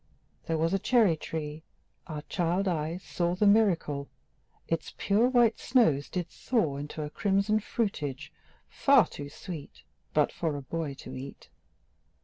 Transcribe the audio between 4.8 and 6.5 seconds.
pure white snows did